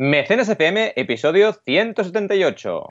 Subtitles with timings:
[0.00, 2.88] Mecenas FM, episodio 178.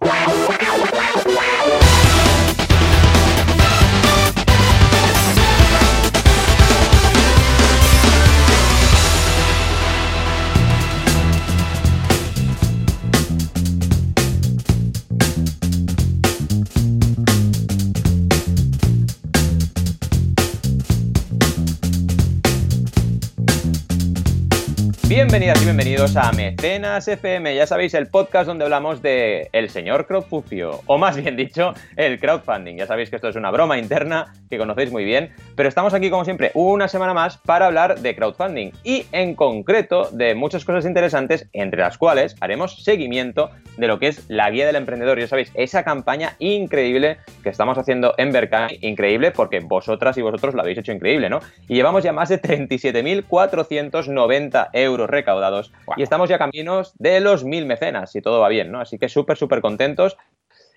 [25.28, 30.08] Bienvenidas y bienvenidos a Mecenas FM, ya sabéis, el podcast donde hablamos de el señor
[30.08, 32.78] crowdfufio, o más bien dicho, el crowdfunding.
[32.78, 36.10] Ya sabéis que esto es una broma interna que conocéis muy bien, pero estamos aquí
[36.10, 40.86] como siempre una semana más para hablar de crowdfunding y en concreto de muchas cosas
[40.86, 45.20] interesantes, entre las cuales haremos seguimiento de lo que es la guía del emprendedor.
[45.20, 50.56] Ya sabéis, esa campaña increíble que estamos haciendo en Berkami, increíble porque vosotras y vosotros
[50.56, 51.42] lo habéis hecho increíble, ¿no?
[51.68, 57.66] Y llevamos ya más de 37.490 euros recaudados y estamos ya caminos de los mil
[57.66, 58.80] mecenas, si todo va bien, ¿no?
[58.80, 60.18] Así que súper, súper contentos.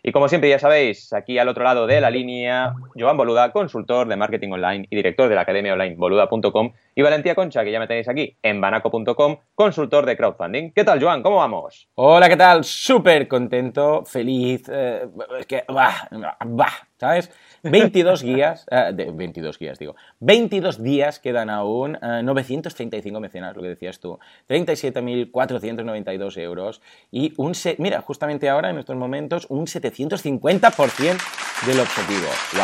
[0.03, 4.09] Y como siempre ya sabéis, aquí al otro lado de la línea, Joan Boluda, consultor
[4.09, 7.79] de marketing online y director de la academia online boluda.com y Valentía Concha, que ya
[7.79, 10.73] me tenéis aquí en banaco.com, consultor de crowdfunding.
[10.73, 11.23] ¿Qué tal, Joan?
[11.23, 11.86] ¿Cómo vamos?
[11.97, 12.64] Hola, ¿qué tal?
[12.64, 15.07] Súper contento, feliz, eh,
[15.39, 16.09] es que, bah,
[16.47, 17.31] bah, ¿sabes?
[17.62, 23.62] 22 guías, eh, de, 22 guías digo, 22 días quedan aún, eh, 935 mecenas, lo
[23.62, 29.67] que decías tú, 37.492 euros y un, se mira, justamente ahora en estos momentos, un
[29.67, 31.19] 750%
[31.67, 32.29] del objetivo.
[32.55, 32.62] Wow,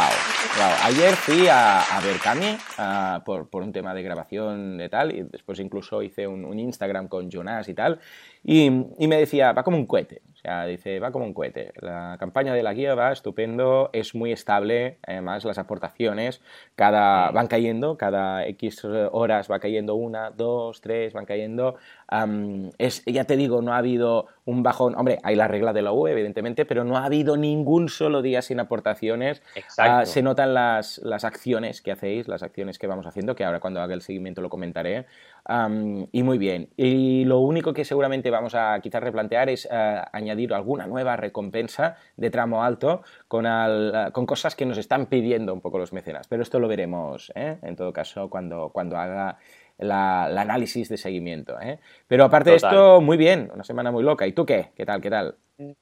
[0.59, 0.75] wow.
[0.85, 2.57] Ayer fui a, a Berkami
[3.25, 7.07] por, por, un tema de grabación de tal y después incluso hice un, un Instagram
[7.09, 8.01] con Jonas y tal
[8.47, 8.67] y,
[8.99, 10.23] y me decía, va como un cohete
[10.67, 11.73] dice, va como un cohete.
[11.81, 16.41] La campaña de la guía va estupendo, es muy estable, además las aportaciones
[16.77, 21.77] cada, van cayendo, cada X horas va cayendo una, dos, tres, van cayendo.
[22.79, 25.93] Es, ya te digo, no ha habido un bajón, hombre, hay la regla de la
[25.93, 29.43] UE, evidentemente, pero no ha habido ningún solo día sin aportaciones.
[29.57, 30.03] Exacto.
[30.03, 33.59] Uh, se notan las, las acciones que hacéis, las acciones que vamos haciendo, que ahora
[33.59, 35.07] cuando haga el seguimiento lo comentaré.
[35.49, 36.71] Um, y muy bien.
[36.77, 41.97] Y lo único que seguramente vamos a quizás replantear es uh, añadir alguna nueva recompensa
[42.17, 45.93] de tramo alto con, al, uh, con, cosas que nos están pidiendo un poco los
[45.93, 46.29] mecenas.
[46.29, 47.59] Pero esto lo veremos, ¿eh?
[47.63, 49.39] en todo caso, cuando, cuando haga
[49.79, 51.61] la, el análisis de seguimiento.
[51.61, 51.79] ¿eh?
[52.09, 52.71] Pero aparte Total.
[52.71, 54.27] de esto, muy bien, una semana muy loca.
[54.27, 54.71] ¿Y tú qué?
[54.77, 55.01] ¿Qué tal?
[55.01, 55.37] ¿Qué tal?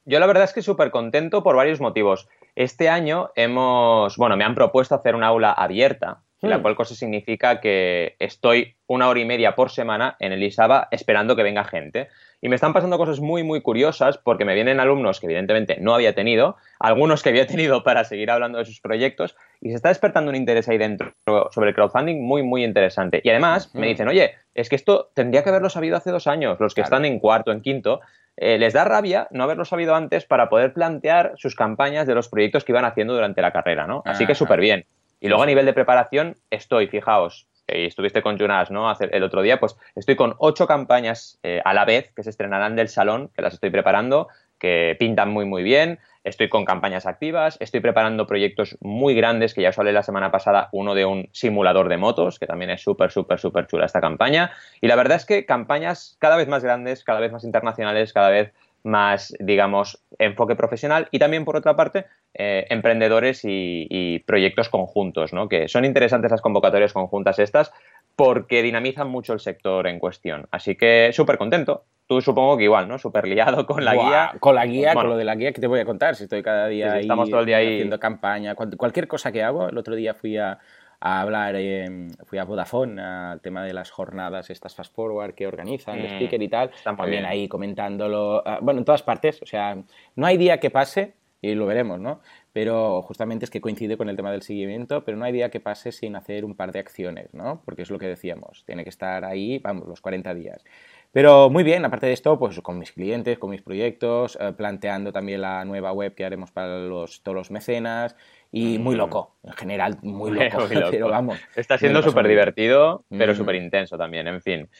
[0.04, 2.28] Yo la verdad es que súper contento por varios motivos.
[2.54, 6.50] Este año hemos, bueno, me han propuesto hacer una aula abierta, hmm.
[6.50, 10.88] la cual cosa significa que estoy una hora y media por semana en el ISABA
[10.90, 12.08] esperando que venga gente.
[12.40, 15.94] Y me están pasando cosas muy, muy curiosas porque me vienen alumnos que evidentemente no
[15.94, 19.88] había tenido, algunos que había tenido para seguir hablando de sus proyectos y se está
[19.88, 21.14] despertando un interés ahí dentro
[21.50, 23.20] sobre el crowdfunding muy, muy interesante.
[23.24, 26.60] Y además me dicen, oye, es que esto tendría que haberlo sabido hace dos años,
[26.60, 26.96] los que claro.
[26.96, 28.00] están en cuarto, en quinto,
[28.36, 32.28] eh, les da rabia no haberlo sabido antes para poder plantear sus campañas de los
[32.28, 34.02] proyectos que iban haciendo durante la carrera, ¿no?
[34.04, 34.86] Así que súper bien.
[35.24, 38.94] Y luego a nivel de preparación estoy, fijaos, y estuviste con Jonas ¿no?
[39.00, 42.76] el otro día, pues estoy con ocho campañas eh, a la vez que se estrenarán
[42.76, 45.98] del salón, que las estoy preparando, que pintan muy muy bien.
[46.24, 50.30] Estoy con campañas activas, estoy preparando proyectos muy grandes, que ya os hablé la semana
[50.30, 54.02] pasada, uno de un simulador de motos, que también es súper, súper, súper chula esta
[54.02, 54.52] campaña.
[54.82, 58.28] Y la verdad es que campañas cada vez más grandes, cada vez más internacionales, cada
[58.28, 58.52] vez
[58.84, 65.32] más, digamos, enfoque profesional y también, por otra parte, eh, emprendedores y, y, proyectos conjuntos,
[65.32, 65.48] ¿no?
[65.48, 67.72] Que son interesantes las convocatorias conjuntas estas
[68.16, 70.46] porque dinamizan mucho el sector en cuestión.
[70.50, 71.84] Así que súper contento.
[72.06, 72.98] Tú supongo que igual, ¿no?
[72.98, 74.32] Súper liado con la guía.
[74.38, 76.14] Con la guía, bueno, con lo de la guía que te voy a contar.
[76.14, 79.08] Si estoy cada día sí, sí, ahí estamos todo el día ahí haciendo campaña, cualquier
[79.08, 79.68] cosa que hago.
[79.68, 80.58] El otro día fui a,
[81.06, 85.46] a hablar, eh, fui a Vodafone al tema de las jornadas estas Fast Forward que
[85.46, 87.24] organizan, mm, speaker y tal, también bien.
[87.26, 89.76] ahí comentándolo, uh, bueno, en todas partes, o sea,
[90.16, 92.22] no hay día que pase, y lo veremos, ¿no?
[92.54, 95.60] Pero justamente es que coincide con el tema del seguimiento, pero no hay día que
[95.60, 97.60] pase sin hacer un par de acciones, ¿no?
[97.66, 100.64] Porque es lo que decíamos, tiene que estar ahí, vamos, los 40 días.
[101.12, 105.12] Pero muy bien, aparte de esto, pues con mis clientes, con mis proyectos, eh, planteando
[105.12, 108.16] también la nueva web que haremos para los, todos los mecenas,
[108.54, 110.88] y muy loco, en general muy loco, muy loco.
[110.92, 111.40] pero vamos.
[111.56, 113.36] Está siendo súper divertido, pero mm.
[113.36, 114.70] súper intenso también, en fin.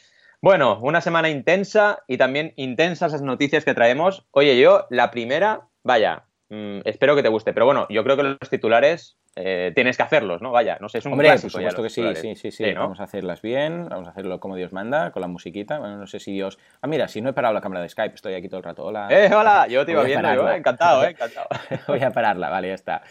[0.40, 4.26] Bueno, una semana intensa y también intensas las noticias que traemos.
[4.30, 8.22] Oye, yo, la primera, vaya, mmm, espero que te guste, pero bueno, yo creo que
[8.22, 10.52] los titulares eh, tienes que hacerlos, ¿no?
[10.52, 12.72] Vaya, no sé, es un Hombre, clásico por supuesto que sí, sí, sí, sí, sí
[12.72, 12.82] ¿no?
[12.82, 16.06] vamos a hacerlas bien, vamos a hacerlo como Dios manda, con la musiquita, bueno, no
[16.06, 16.58] sé si Dios...
[16.80, 18.84] Ah, mira, si no he parado la cámara de Skype, estoy aquí todo el rato,
[18.84, 19.08] hola.
[19.10, 19.66] ¡Eh, hola!
[19.66, 21.48] Yo te iba viendo, yo, encantado, eh, encantado.
[21.88, 23.02] Voy a pararla, vale, ya está.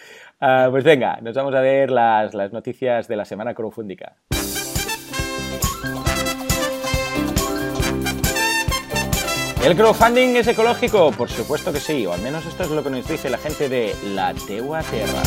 [0.44, 4.18] Uh, pues venga, nos vamos a ver las, las noticias de la semana crowdfundica.
[9.64, 11.14] ¿El crowdfunding es ecológico?
[11.14, 13.70] Por supuesto que sí, o al menos esto es lo que nos dice la gente
[13.70, 15.22] de La Teua Terra.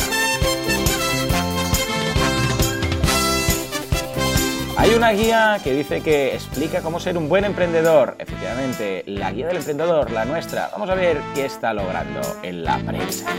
[4.77, 8.17] Hay una guía que dice que explica cómo ser un buen emprendedor.
[8.19, 10.69] Efectivamente, la guía del emprendedor, la nuestra.
[10.71, 13.31] Vamos a ver qué está logrando en la prensa.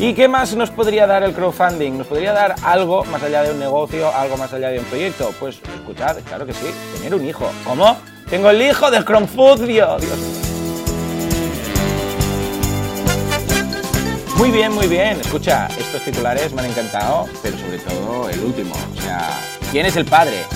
[0.00, 1.98] ¿Y qué más nos podría dar el crowdfunding?
[1.98, 5.30] ¿Nos podría dar algo más allá de un negocio, algo más allá de un proyecto?
[5.38, 7.52] Pues escuchad, claro que sí, tener un hijo.
[7.66, 7.98] ¿Cómo?
[8.30, 9.98] Tengo el hijo del Confucio.
[9.98, 10.18] Dios.
[14.38, 15.20] Muy bien, muy bien.
[15.20, 18.74] Escucha, estos titulares me han encantado, pero sobre todo el último.
[18.96, 19.38] O sea,
[19.70, 20.46] ¿quién es el padre?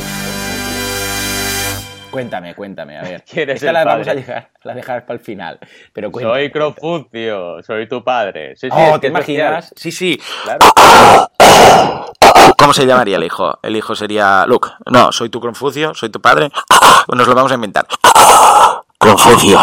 [2.15, 3.25] Cuéntame, cuéntame, a ver.
[3.29, 5.59] ¿Quién es Esta el la vamos a dejar, la dejar para el final.
[5.93, 8.55] Pero cuéntame, Soy Confucio, soy tu padre.
[8.55, 9.73] Sí, sí, Oh, ¿te imaginas?
[9.75, 10.21] Sí, sí.
[10.45, 10.61] Claro.
[12.57, 13.59] ¿Cómo se llamaría el hijo?
[13.65, 14.69] El hijo sería Luke.
[14.93, 16.51] No, soy tu Confucio, soy tu padre.
[17.13, 17.85] Nos lo vamos a inventar.
[18.99, 19.59] Confucio,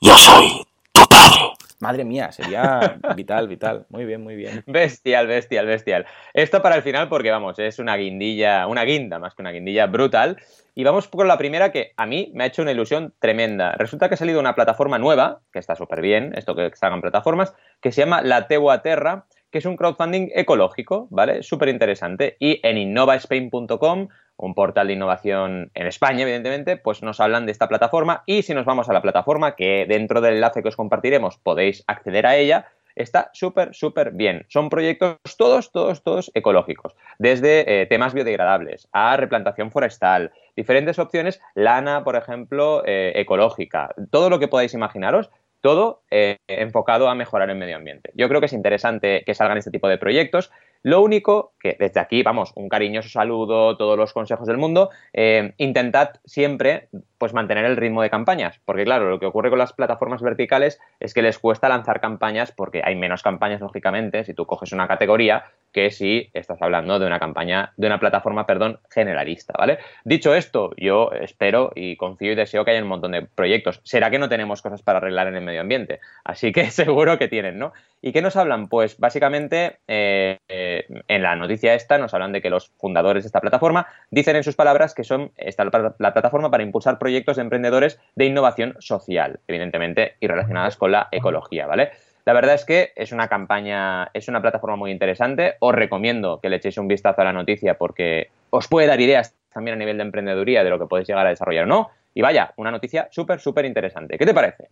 [0.00, 1.55] yo soy tu padre.
[1.80, 3.86] Madre mía, sería vital, vital.
[3.90, 4.62] Muy bien, muy bien.
[4.66, 6.06] Bestial, bestial, bestial.
[6.32, 9.86] Esto para el final porque, vamos, es una guindilla, una guinda más que una guindilla
[9.86, 10.38] brutal.
[10.74, 13.72] Y vamos con la primera que a mí me ha hecho una ilusión tremenda.
[13.72, 17.54] Resulta que ha salido una plataforma nueva, que está súper bien, esto que salgan plataformas,
[17.80, 21.42] que se llama La Teua Terra, que es un crowdfunding ecológico, ¿vale?
[21.42, 22.36] Súper interesante.
[22.38, 27.68] Y en innovaspain.com, un portal de innovación en España, evidentemente, pues nos hablan de esta
[27.68, 28.22] plataforma.
[28.26, 31.84] Y si nos vamos a la plataforma, que dentro del enlace que os compartiremos podéis
[31.86, 34.44] acceder a ella, está súper, súper bien.
[34.48, 36.96] Son proyectos todos, todos, todos ecológicos.
[37.18, 44.30] Desde eh, temas biodegradables a replantación forestal, diferentes opciones, lana, por ejemplo, eh, ecológica, todo
[44.30, 45.30] lo que podáis imaginaros.
[45.62, 48.12] Todo eh, enfocado a mejorar el medio ambiente.
[48.14, 50.52] Yo creo que es interesante que salgan este tipo de proyectos.
[50.86, 55.52] Lo único que desde aquí, vamos, un cariñoso saludo, todos los consejos del mundo, eh,
[55.56, 56.88] intentad siempre
[57.18, 60.78] pues mantener el ritmo de campañas, porque claro, lo que ocurre con las plataformas verticales
[61.00, 64.86] es que les cuesta lanzar campañas porque hay menos campañas, lógicamente, si tú coges una
[64.86, 69.78] categoría que si estás hablando de una campaña, de una plataforma, perdón, generalista, ¿vale?
[70.04, 73.80] Dicho esto, yo espero y confío y deseo que haya un montón de proyectos.
[73.82, 76.00] ¿Será que no tenemos cosas para arreglar en el medio ambiente?
[76.24, 77.72] Así que seguro que tienen, ¿no?
[78.00, 78.68] ¿Y qué nos hablan?
[78.68, 80.75] Pues básicamente eh, eh,
[81.08, 84.44] en la noticia esta nos hablan de que los fundadores de esta plataforma dicen en
[84.44, 88.76] sus palabras que son esta la, la plataforma para impulsar proyectos de emprendedores de innovación
[88.80, 91.90] social, evidentemente, y relacionadas con la ecología, ¿vale?
[92.26, 95.54] La verdad es que es una campaña, es una plataforma muy interesante.
[95.60, 99.36] Os recomiendo que le echéis un vistazo a la noticia porque os puede dar ideas
[99.52, 101.90] también a nivel de emprendeduría de lo que podéis llegar a desarrollar o no.
[102.14, 104.18] Y vaya, una noticia súper, súper interesante.
[104.18, 104.66] ¿Qué te parece?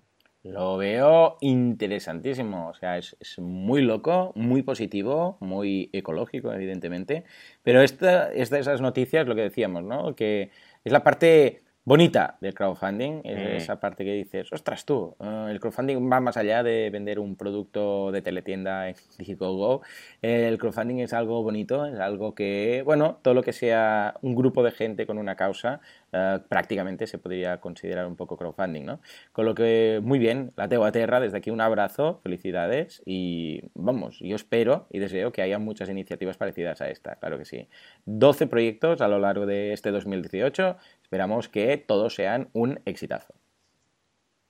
[0.45, 7.25] Lo veo interesantísimo, o sea, es, es, muy loco, muy positivo, muy ecológico, evidentemente,
[7.63, 10.15] pero esta es de esas noticias, lo que decíamos, ¿no?
[10.15, 10.51] Que
[10.85, 13.57] es la parte bonita del crowdfunding, es Mm.
[13.57, 17.37] esa parte que dices, ostras tú, eh, el crowdfunding va más allá de vender un
[17.37, 19.83] producto de teletienda en Indiegogo,
[20.23, 24.63] el crowdfunding es algo bonito, es algo que, bueno, todo lo que sea un grupo
[24.63, 25.81] de gente con una causa,
[26.13, 29.01] eh, prácticamente se podría considerar un poco crowdfunding, ¿no?
[29.33, 33.61] Con lo que, muy bien, la Teo a Terra, desde aquí un abrazo, felicidades y
[33.75, 37.69] vamos, yo espero y deseo que haya muchas iniciativas parecidas a esta, claro que sí.
[38.07, 40.77] 12 proyectos a lo largo de este 2018,
[41.15, 43.35] esperamos que todos sean un exitazo.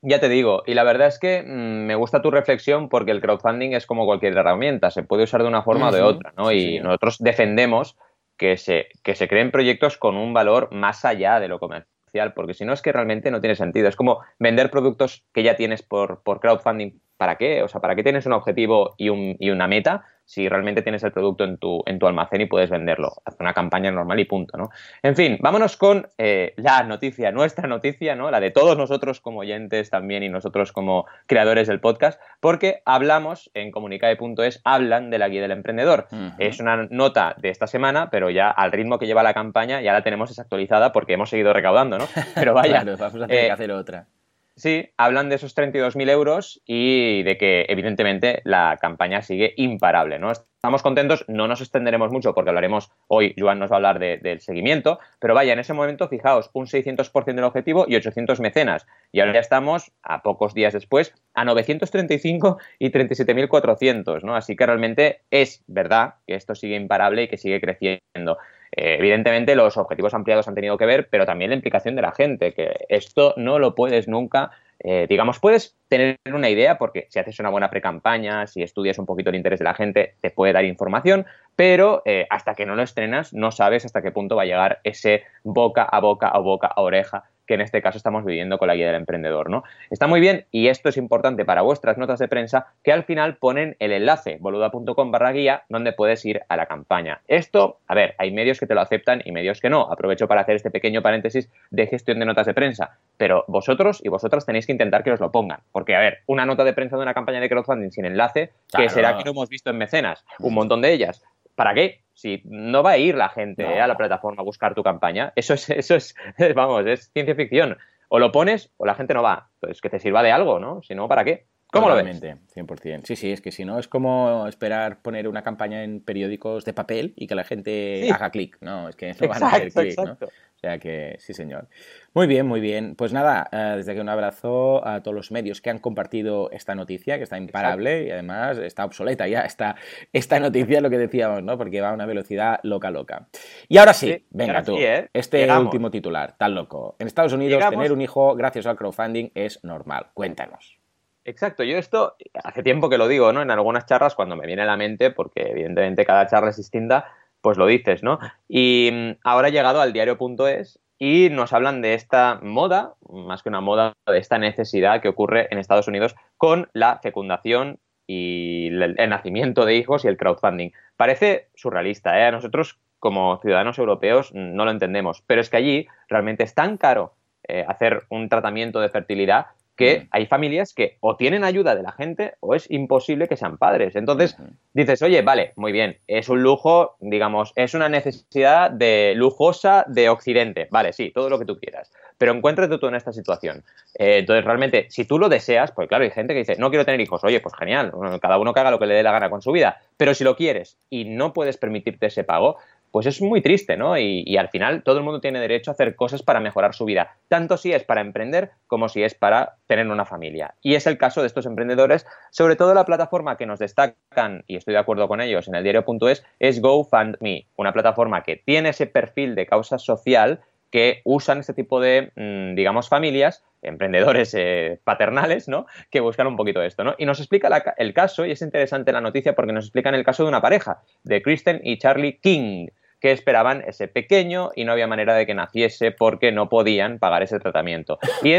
[0.00, 3.20] Ya te digo, y la verdad es que mmm, me gusta tu reflexión porque el
[3.20, 5.92] crowdfunding es como cualquier herramienta, se puede usar de una forma uh -huh.
[5.92, 6.52] o de otra, ¿no?
[6.52, 6.80] Y sí.
[6.80, 7.98] nosotros defendemos
[8.38, 12.54] que se, que se creen proyectos con un valor más allá de lo comercial, porque
[12.54, 13.88] si no es que realmente no tiene sentido.
[13.88, 16.98] Es como vender productos que ya tienes por, por crowdfunding.
[17.18, 17.62] ¿Para qué?
[17.62, 21.02] O sea, ¿para qué tienes un objetivo y, un, y una meta si realmente tienes
[21.02, 23.12] el producto en tu, en tu almacén y puedes venderlo?
[23.24, 24.70] Haz una campaña normal y punto, ¿no?
[25.02, 28.30] En fin, vámonos con eh, la noticia, nuestra noticia, ¿no?
[28.30, 33.50] La de todos nosotros como oyentes también y nosotros como creadores del podcast, porque hablamos
[33.54, 36.06] en comunicae.es, hablan de la guía del emprendedor.
[36.10, 36.34] Uh -huh.
[36.38, 39.92] Es una nota de esta semana, pero ya al ritmo que lleva la campaña ya
[39.92, 42.06] la tenemos desactualizada porque hemos seguido recaudando, ¿no?
[42.34, 42.82] Pero vaya.
[42.82, 44.06] claro, vamos a tener eh, que hacer otra.
[44.56, 50.30] Sí, hablan de esos 32.000 euros y de que, evidentemente, la campaña sigue imparable, ¿no?
[50.30, 54.18] Estamos contentos, no nos extenderemos mucho porque hablaremos hoy, Joan nos va a hablar de,
[54.18, 58.86] del seguimiento, pero vaya, en ese momento, fijaos, un 600% del objetivo y 800 mecenas.
[59.10, 64.36] Y ahora ya estamos, a pocos días después, a 935 y 37.400, ¿no?
[64.36, 68.38] Así que realmente es verdad que esto sigue imparable y que sigue creciendo.
[68.76, 72.12] Eh, evidentemente los objetivos ampliados han tenido que ver, pero también la implicación de la
[72.12, 74.50] gente, que esto no lo puedes nunca
[74.80, 79.06] eh, digamos, puedes tener una idea porque si haces una buena pre-campaña, si estudias un
[79.06, 81.26] poquito el interés de la gente, te puede dar información,
[81.56, 84.80] pero eh, hasta que no lo estrenas no sabes hasta qué punto va a llegar
[84.84, 88.68] ese boca a boca o boca a oreja que en este caso estamos viviendo con
[88.68, 89.64] la guía del emprendedor, ¿no?
[89.90, 93.36] Está muy bien y esto es importante para vuestras notas de prensa que al final
[93.36, 97.20] ponen el enlace boluda.com barra guía donde puedes ir a la campaña.
[97.28, 99.82] Esto, a ver, hay medios que te lo aceptan y medios que no.
[99.92, 104.08] Aprovecho para hacer este pequeño paréntesis de gestión de notas de prensa, pero vosotros y
[104.08, 106.96] vosotras tenéis que intentar que os lo pongan, porque a ver, una nota de prensa
[106.96, 110.24] de una campaña de crowdfunding sin enlace, que será que no hemos visto en mecenas,
[110.38, 111.22] un montón de ellas.
[111.54, 112.04] ¿Para qué?
[112.12, 115.54] Si no va a ir la gente a la plataforma a buscar tu campaña, eso
[115.54, 116.14] es, eso es,
[116.54, 117.76] vamos, es ciencia ficción.
[118.08, 119.50] O lo pones o la gente no va.
[119.60, 120.82] Pues que te sirva de algo, ¿no?
[120.82, 121.46] Si no, ¿para qué?
[121.74, 122.22] ¿Cómo lo ves?
[122.22, 123.00] 100%.
[123.04, 126.72] Sí, sí, es que si no es como esperar poner una campaña en periódicos de
[126.72, 128.56] papel y que la gente haga clic.
[128.60, 130.12] No, es que no van a hacer clic, ¿no?
[130.12, 131.68] O sea que sí, señor.
[132.14, 132.94] Muy bien, muy bien.
[132.94, 136.74] Pues nada, eh, desde aquí un abrazo a todos los medios que han compartido esta
[136.74, 139.74] noticia, que está imparable y además está obsoleta ya esta,
[140.12, 141.58] esta noticia, lo que decíamos, ¿no?
[141.58, 143.28] Porque va a una velocidad loca, loca.
[143.68, 145.10] Y ahora sí, venga tú, ¿eh?
[145.12, 146.96] este último titular, tan loco.
[147.00, 150.06] En Estados Unidos tener un hijo gracias al crowdfunding es normal.
[150.14, 150.83] Cuéntanos.
[151.24, 153.40] Exacto, yo esto hace tiempo que lo digo, ¿no?
[153.40, 157.06] En algunas charlas cuando me viene a la mente, porque evidentemente cada charla es distinta,
[157.40, 158.18] pues lo dices, ¿no?
[158.46, 163.48] Y mm, ahora ha llegado al diario.es y nos hablan de esta moda, más que
[163.48, 168.96] una moda, de esta necesidad que ocurre en Estados Unidos con la fecundación y el,
[169.08, 170.72] nacimiento de hijos y el crowdfunding.
[170.96, 172.26] Parece surrealista, ¿eh?
[172.26, 176.76] A nosotros como ciudadanos europeos no lo entendemos, pero es que allí realmente es tan
[176.76, 177.14] caro
[177.48, 181.92] eh, hacer un tratamiento de fertilidad que hay familias que o tienen ayuda de la
[181.92, 183.96] gente o es imposible que sean padres.
[183.96, 184.36] Entonces
[184.72, 190.08] dices, oye, vale, muy bien, es un lujo, digamos, es una necesidad de lujosa de
[190.08, 190.68] Occidente.
[190.70, 191.92] Vale, sí, todo lo que tú quieras.
[192.18, 193.64] Pero encuéntrate tú en esta situación.
[193.98, 196.84] Eh, entonces, realmente, si tú lo deseas, pues claro, hay gente que dice, no quiero
[196.84, 197.24] tener hijos.
[197.24, 199.50] Oye, pues genial, cada uno que haga lo que le dé la gana con su
[199.50, 199.80] vida.
[199.96, 202.58] Pero si lo quieres y no puedes permitirte ese pago,
[202.94, 203.98] pues es muy triste, ¿no?
[203.98, 207.16] Y, al final todo el mundo tiene derecho a hacer cosas para mejorar su vida,
[207.26, 210.54] tanto si es para emprender como si es para tener una familia.
[210.62, 214.54] Y es el caso de estos emprendedores, sobre todo la plataforma que nos destacan, y
[214.54, 218.86] estoy de acuerdo con ellos, en el diario.es, es GoFundMe, una plataforma que tiene ese
[218.86, 220.38] perfil de causa social
[220.70, 225.66] que usan este tipo de, mm, digamos, familias, emprendedores eh, paternales, ¿no?
[225.90, 226.94] Que buscan un poquito esto, ¿no?
[226.96, 230.22] Y nos explica el caso, y es interesante la noticia porque nos explican el caso
[230.22, 232.68] de una pareja, de Kristen y Charlie King
[233.04, 237.22] que esperaban ese pequeño y no había manera de que naciese porque no podían pagar
[237.22, 237.98] ese tratamiento.
[238.22, 238.32] Y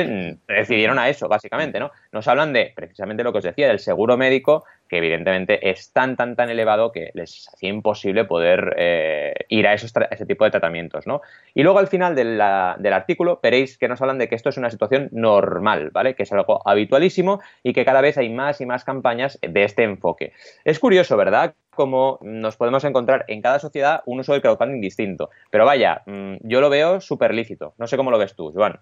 [0.47, 1.91] decidieron a eso, básicamente, ¿no?
[2.11, 6.15] Nos hablan de, precisamente lo que os decía, del seguro médico, que evidentemente es tan,
[6.15, 10.51] tan, tan elevado que les hacía imposible poder eh, ir a, esos ese tipo de
[10.51, 11.21] tratamientos, ¿no?
[11.53, 14.69] Y luego al final del artículo veréis que nos hablan de que esto es una
[14.69, 16.15] situación normal, ¿vale?
[16.15, 19.83] Que es algo habitualísimo y que cada vez hay más y más campañas de este
[19.83, 20.33] enfoque.
[20.63, 21.55] Es curioso, ¿verdad?
[21.75, 25.29] como nos podemos encontrar en cada sociedad un uso del crowdfunding distinto.
[25.51, 27.73] Pero vaya, mm, yo lo veo súper lícito.
[27.77, 28.79] No sé cómo lo ves tú, Joan.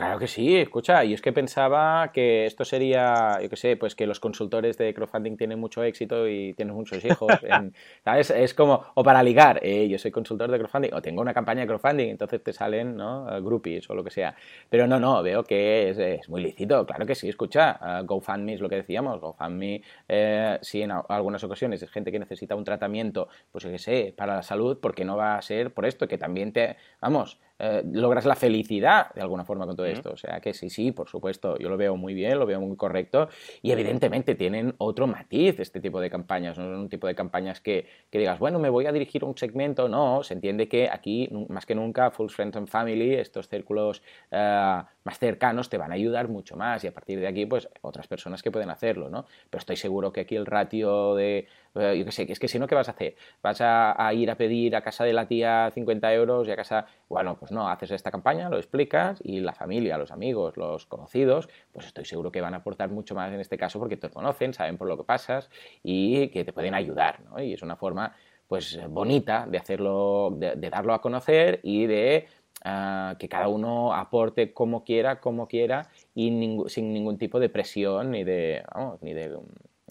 [0.00, 3.94] Claro que sí, escucha, y es que pensaba que esto sería, yo qué sé, pues
[3.94, 7.30] que los consultores de crowdfunding tienen mucho éxito y tienen muchos hijos,
[8.04, 8.30] ¿sabes?
[8.30, 11.60] Es como, o para ligar, eh, yo soy consultor de crowdfunding, o tengo una campaña
[11.60, 13.26] de crowdfunding, entonces te salen, ¿no?
[13.42, 14.34] Groupies o lo que sea.
[14.70, 18.62] Pero no, no, veo que es, muy lícito, claro que sí, escucha, uh, GoFundMe es
[18.62, 23.28] lo que decíamos, GoFundMe, eh, sí, en algunas ocasiones es gente que necesita un tratamiento,
[23.52, 26.16] pues yo qué sé, para la salud, porque no va a ser por esto, que
[26.16, 30.12] también te, vamos, eh, logras la felicidad de alguna forma con todo esto.
[30.12, 32.76] O sea que sí, sí, por supuesto, yo lo veo muy bien, lo veo muy
[32.76, 33.28] correcto.
[33.60, 37.60] Y evidentemente tienen otro matiz este tipo de campañas, no son un tipo de campañas
[37.60, 40.88] que, que, digas, bueno, me voy a dirigir a un segmento, no, se entiende que
[40.90, 44.02] aquí, más que nunca, Full Friends and Family, estos círculos
[44.32, 47.68] uh, más cercanos te van a ayudar mucho más y a partir de aquí pues
[47.80, 49.26] otras personas que pueden hacerlo, ¿no?
[49.48, 52.48] Pero estoy seguro que aquí el ratio de, eh, yo qué sé, que es que
[52.48, 53.16] si no, ¿qué vas a hacer?
[53.42, 56.86] ¿Vas a, ir a pedir a casa de la tía 50 euros y a casa,
[57.08, 61.48] bueno, pues no, haces esta campaña, lo explicas y la familia, los amigos, los conocidos,
[61.72, 64.52] pues estoy seguro que van a aportar mucho más en este caso porque te conocen,
[64.52, 65.50] saben por lo que pasas
[65.82, 67.40] y que te pueden ayudar, ¿no?
[67.42, 68.14] Y es una forma
[68.48, 72.26] pues bonita de hacerlo, de darlo a conocer y de
[72.62, 76.28] Ah, que cada uno aporte como quiera, como quiera y
[76.66, 79.38] sin ningún tipo de presión ni de, vamos, ni de,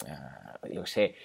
[0.06, 1.16] ah, yo sé,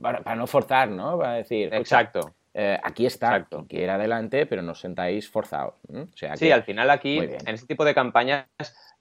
[0.00, 1.18] para, no forzar, ¿no?
[1.18, 2.34] Para decir, exacto.
[2.56, 3.66] Eh, aquí está, Exacto.
[3.68, 5.74] ir adelante, pero no os sentáis forzados.
[6.36, 8.46] sí, al final aquí, en este tipo de campañas,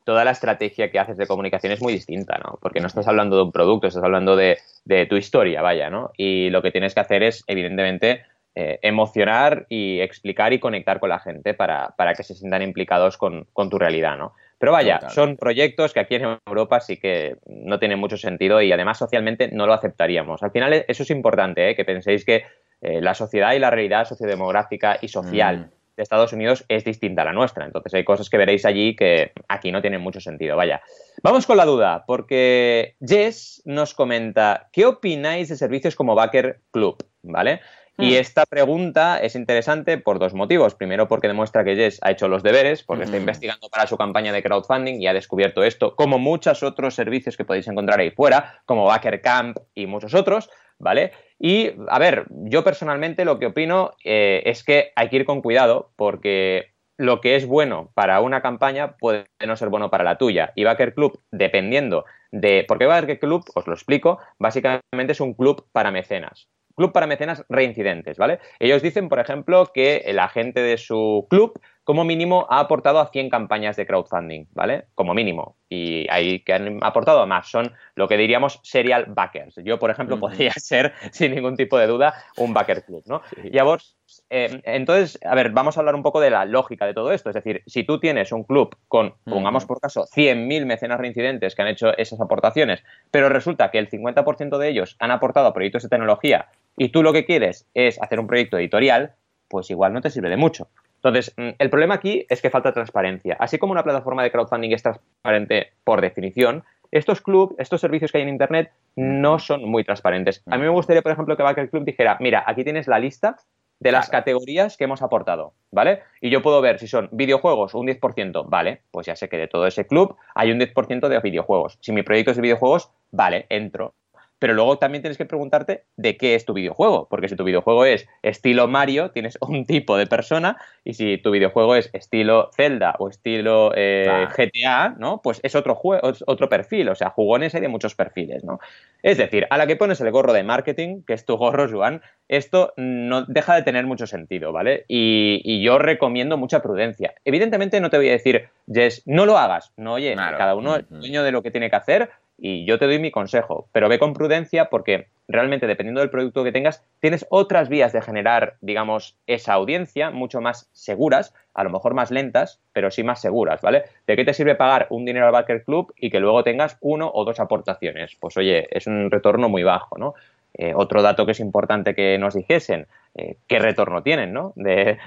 [0.04, 2.58] toda la estrategia que haces de comunicación es muy distinta, ¿no?
[2.60, 6.12] Porque no estás hablando de un producto, estás hablando de, de tu historia, vaya, ¿no?
[6.18, 11.10] Y lo que tienes que hacer es, evidentemente, eh, emocionar y explicar y conectar con
[11.10, 14.34] la gente para, que se sientan implicados con, tu realidad, ¿no?
[14.60, 18.72] Pero vaya, son proyectos que aquí en Europa sí que no tienen mucho sentido y
[18.72, 20.44] además socialmente no lo aceptaríamos.
[20.44, 21.76] Al final eso es importante, ¿eh?
[21.76, 22.44] que penséis que
[22.82, 25.96] eh, la sociedad y la realidad sociodemográfica y social mm.
[25.98, 27.66] de Estados Unidos es distinta a la nuestra.
[27.66, 30.56] Entonces hay cosas que veréis allí que aquí no tienen mucho sentido.
[30.56, 30.82] Vaya.
[31.24, 37.04] Vamos con la duda, porque Jess nos comenta, ¿qué opináis de servicios como Backer Club?
[37.24, 37.62] ¿Vale?
[37.98, 38.20] Y hmm.
[38.20, 40.74] esta pregunta es interesante por dos motivos.
[40.76, 43.22] Primero, porque demuestra que Jess ha hecho los deberes, porque está hmm.
[43.22, 47.46] investigando para su campaña de crowdfunding y ha descubierto esto, como muchos otros servicios que
[47.46, 51.12] podéis encontrar ahí fuera, como Backer Camp y muchos otros, ¿vale?
[51.38, 55.42] Y, a ver, yo personalmente lo que opino eh, es que hay que ir con
[55.42, 60.18] cuidado, porque lo que es bueno para una campaña puede no ser bueno para la
[60.18, 60.52] tuya.
[60.56, 62.66] Y Backer Club, dependiendo de.
[62.68, 67.44] Porque Backer Club, os lo explico, básicamente es un club para mecenas club para mecenas
[67.50, 68.40] reincidentes, ¿vale?
[68.60, 73.08] Ellos dicen, por ejemplo, que el agente de su club como mínimo ha aportado a
[73.08, 74.86] 100 campañas de crowdfunding, ¿vale?
[74.96, 75.58] Como mínimo.
[75.70, 79.56] Y ahí que han aportado más son lo que diríamos serial backers.
[79.66, 83.22] Yo, por ejemplo, podría ser, sin ningún tipo de duda, un backer club, ¿no?
[83.44, 83.98] Y a vos,
[84.30, 87.30] eh, entonces, a ver, vamos a hablar un poco de la lógica de todo esto.
[87.30, 91.62] Es decir, si tú tienes un club con, pongamos por caso, 100.000 mecenas reincidentes que
[91.64, 95.84] han hecho esas aportaciones, pero resulta que el 50% de ellos han aportado a proyectos
[95.84, 99.14] de tecnología y tú lo que quieres es hacer un proyecto editorial,
[99.48, 100.68] pues igual no te sirve de mucho.
[100.96, 103.36] Entonces, mm, el problema aquí es que falta transparencia.
[103.40, 108.20] Así como una plataforma de crowdfunding es transparente por definición, estos clubs, estos servicios que
[108.20, 110.44] hay en Internet no son muy transparentes.
[110.46, 113.38] A mí me gustaría, por ejemplo, que el Club dijera, mira, aquí tienes la lista
[113.80, 116.04] de las categorías que hemos aportado, ¿vale?
[116.22, 119.48] Y yo puedo ver si son videojuegos, un 10%, vale, pues ya sé que de
[119.48, 121.80] todo ese club hay un 10% de videojuegos.
[121.82, 123.96] Si mi proyecto es de videojuegos, vale, entro
[124.44, 127.86] pero luego también tienes que preguntarte de qué es tu videojuego, porque si tu videojuego
[127.86, 132.94] es estilo Mario, tienes un tipo de persona, y si tu videojuego es estilo Zelda
[133.00, 135.22] o estilo eh, GTA, ¿no?
[135.24, 138.60] Pues es otro juego, otro perfil, o sea, jugones hay de muchos perfiles, ¿no?
[139.02, 142.02] Es decir, a la que pones el gorro de marketing, que es tu gorro, Juan,
[142.28, 144.84] esto no deja de tener mucho sentido, ¿vale?
[144.90, 147.14] Y, yo recomiendo mucha prudencia.
[147.24, 150.90] Evidentemente no te voy a decir, Jess, no lo hagas, no, oye, cada uno es
[150.90, 154.00] dueño de lo que tiene que hacer, y yo te doy mi consejo, pero ve
[154.00, 159.18] con prudencia porque realmente dependiendo del producto que tengas, tienes otras vías de generar, digamos,
[159.28, 163.84] esa audiencia mucho más seguras, a lo mejor más lentas, pero sí más seguras, ¿vale?
[164.08, 167.10] ¿De qué te sirve pagar un dinero al Backer Club y que luego tengas uno
[167.14, 168.18] o dos aportaciones?
[168.20, 170.14] Pues oye, es un retorno muy bajo, ¿no?
[170.56, 174.54] Eh, otro dato que es importante que nos dijesen, eh, qué retorno tienen, ¿no?
[174.56, 174.98] De,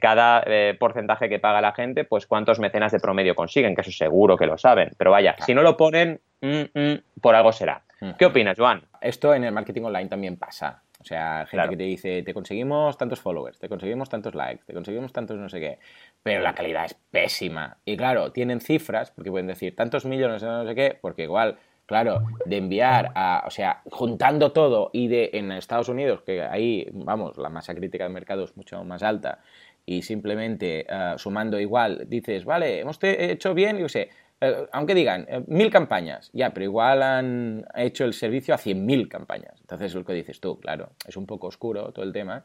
[0.00, 3.92] cada eh, porcentaje que paga la gente, pues cuántos mecenas de promedio consiguen, que eso
[3.92, 4.92] seguro que lo saben.
[4.96, 7.82] Pero vaya, si no lo ponen, mm, mm, por algo será.
[8.18, 8.82] ¿Qué opinas, Juan?
[9.00, 10.82] Esto en el marketing online también pasa.
[11.00, 14.74] O sea, gente que te dice, te conseguimos tantos followers, te conseguimos tantos likes, te
[14.74, 15.78] conseguimos tantos no sé qué,
[16.22, 17.76] pero la calidad es pésima.
[17.84, 21.58] Y claro, tienen cifras, porque pueden decir tantos millones de no sé qué, porque igual
[21.86, 26.88] Claro, de enviar a, o sea, juntando todo y de en Estados Unidos, que ahí,
[26.92, 29.38] vamos, la masa crítica del mercado es mucho más alta,
[29.86, 35.26] y simplemente eh, sumando igual, dices, vale, hemos hecho bien, yo sé, eh, aunque digan
[35.28, 39.60] eh, mil campañas, ya, pero igual han hecho el servicio a cien mil campañas.
[39.60, 42.44] Entonces, es lo que dices tú, claro, es un poco oscuro todo el tema.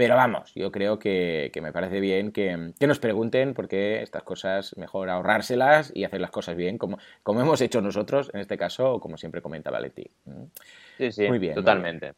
[0.00, 4.74] Pero vamos, yo creo que, me parece bien que, nos pregunten por qué estas cosas
[4.78, 8.94] mejor ahorrárselas y hacer las cosas bien, como, como hemos hecho nosotros en este caso,
[8.94, 10.10] o como siempre comenta Valenti.
[10.24, 10.44] ¿Mm?
[10.96, 11.54] Sí, sí, muy bien.
[11.54, 12.14] Totalmente.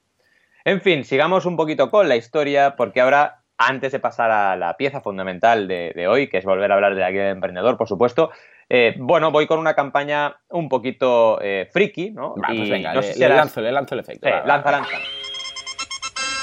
[0.65, 4.77] En fin, sigamos un poquito con la historia, porque ahora, antes de pasar a la
[4.77, 7.89] pieza fundamental de, hoy, que es volver a hablar de la guía de emprendedor, por
[7.89, 8.31] supuesto,
[8.75, 12.35] eh, bueno, voy con una campaña un poquito eh, friki, ¿no?
[12.35, 14.27] pues venga, le, lanzo, le lanzo el efecto.
[14.31, 14.97] lanza, lanza.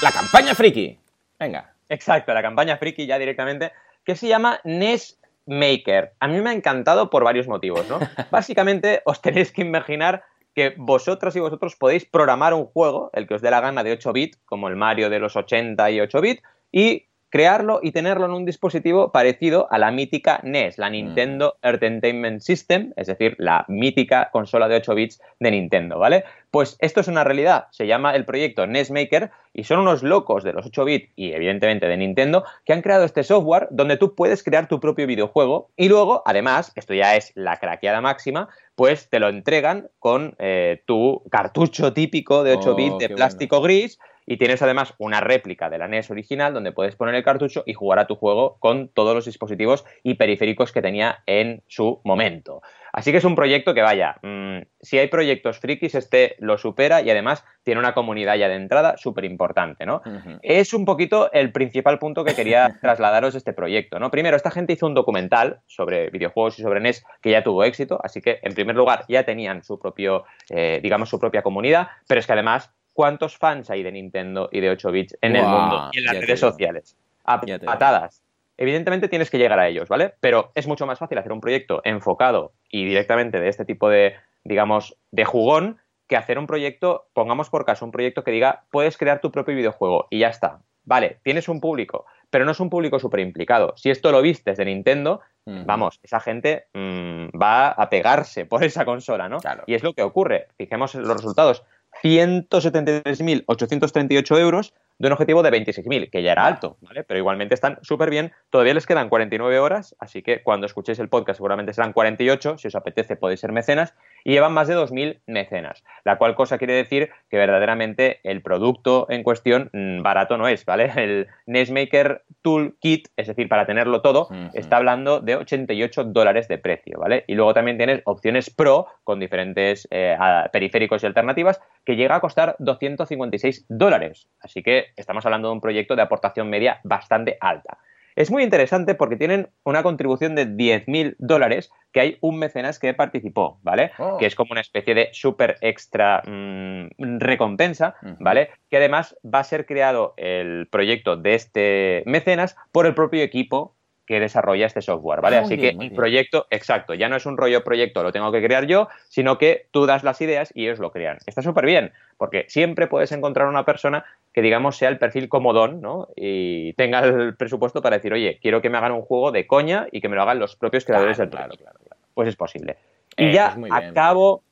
[0.00, 0.96] La campaña friki.
[1.40, 1.74] Venga.
[1.88, 3.72] Exacto, la campaña friki ya directamente,
[4.04, 6.12] que se llama NES Maker.
[6.20, 7.98] A mí me ha encantado por varios motivos, ¿no?
[8.30, 10.22] Básicamente os tenéis que imaginar
[10.54, 13.90] que vosotros y vosotros podéis programar un juego, el que os dé la gana de
[13.90, 18.26] 8 bits, como el Mario de los 80 y 8 bits, y crearlo y tenerlo
[18.26, 21.66] en un dispositivo parecido a la mítica NES, la Nintendo mm.
[21.66, 26.24] Entertainment System, es decir, la mítica consola de 8 bits de Nintendo, ¿vale?
[26.50, 30.42] Pues esto es una realidad, se llama el proyecto NES Maker y son unos locos
[30.42, 34.14] de los 8 bits y evidentemente de Nintendo que han creado este software donde tú
[34.16, 39.08] puedes crear tu propio videojuego y luego, además, esto ya es la craqueada máxima, pues
[39.08, 43.98] te lo entregan con eh, tu cartucho típico de 8 bits de plástico gris
[44.30, 47.74] y tienes además una réplica de la NES original donde puedes poner el cartucho y
[47.74, 52.62] jugar a tu juego con todos los dispositivos y periféricos que tenía en su momento.
[52.92, 57.02] Así que es un proyecto que vaya, mm, si hay proyectos frikis, este lo supera
[57.02, 60.02] y además tiene una comunidad ya de entrada súper importante, ¿no?
[60.42, 64.10] Es un poquito el principal punto que quería trasladaros de este proyecto, ¿no?
[64.10, 68.00] Primero, esta gente hizo un documental sobre videojuegos y sobre NES que ya tuvo éxito,
[68.02, 72.20] así que en primer lugar ya tenían su propio, eh, digamos, su propia comunidad, pero
[72.20, 75.88] es que además, ¿cuántos fans hay de Nintendo y de 8 bits en el mundo
[75.90, 76.98] y en las redes sociales?
[77.24, 78.22] A patadas
[78.58, 80.12] evidentemente tienes que llegar a ellos, ¿vale?
[80.20, 84.16] Pero es mucho más fácil hacer un proyecto enfocado y directamente de este tipo de,
[84.44, 88.98] digamos, de jugón que hacer un proyecto, pongamos por caso, un proyecto que diga, puedes
[88.98, 90.60] crear tu propio videojuego y ya está.
[90.84, 93.72] Vale, tienes un público, pero no es un público súper implicado.
[93.76, 98.84] Si esto lo vistes de Nintendo, vamos, esa gente mm, va a pegarse por esa
[98.84, 99.38] consola, ¿no?
[99.66, 100.48] Y es lo que ocurre.
[100.58, 101.64] Fijemos los resultados.
[102.02, 107.04] 173.838 euros de un objetivo de 26.000, que ya era alto, ¿vale?
[107.04, 108.32] Pero igualmente están súper bien.
[108.50, 112.58] Todavía les quedan 49 horas, así que cuando escuchéis el podcast seguramente serán 48.
[112.58, 113.94] Si os apetece podéis ser mecenas.
[114.22, 119.06] Y llevan más de 2.000 mecenas, la cual cosa quiere decir que verdaderamente el producto
[119.08, 120.92] en cuestión mm, barato no es, ¿vale?
[120.96, 126.58] El Nesmaker Tool Kit, es decir, para tenerlo todo, está hablando de 88 dólares de
[126.58, 127.24] precio, ¿vale?
[127.26, 130.14] Y luego también tienes opciones Pro con diferentes eh,
[130.52, 134.28] periféricos y alternativas que llega a costar 256 dólares.
[134.40, 137.78] Así que estamos hablando de un proyecto de aportación media bastante alta.
[138.16, 142.92] Es muy interesante porque tienen una contribución de 10.000 dólares que hay un mecenas que
[142.94, 143.92] participó, ¿vale?
[143.98, 144.18] Oh.
[144.18, 148.50] Que es como una especie de super extra mm, recompensa, ¿vale?
[148.68, 153.76] Que además va a ser creado el proyecto de este mecenas por el propio equipo
[154.10, 155.36] que desarrolla este software, ¿vale?
[155.36, 158.42] Ah, Así que el proyecto, exacto, ya no es un rollo proyecto, lo tengo que
[158.42, 161.18] crear yo, sino que tú das las ideas y ellos lo crean.
[161.26, 165.80] Está súper bien, porque siempre puedes encontrar una persona que, digamos, sea el perfil comodón,
[165.80, 166.08] ¿no?
[166.16, 169.86] Y tenga el presupuesto para decir, oye, quiero que me hagan un juego de coña
[169.92, 172.78] y que me lo hagan los propios creadores del claro, claro, claro, Pues es posible.
[173.16, 174.42] Y eh, ya acabo...